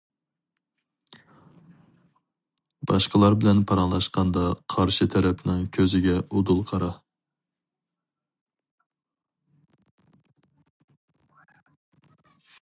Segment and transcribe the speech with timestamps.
[2.91, 6.91] باشقىلار بىلەن پاراڭلاشقاندا قارشى تەرەپنىڭ كۆزىگە ئۇدۇل قارا.